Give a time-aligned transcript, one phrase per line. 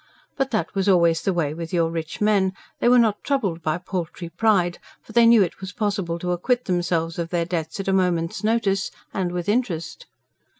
[0.35, 3.77] But that was always the way with your rich men; they were not troubled by
[3.77, 7.87] paltry pride; for they knew it was possible to acquit themselves of their debts at
[7.87, 10.07] a moment's notice, and with interest.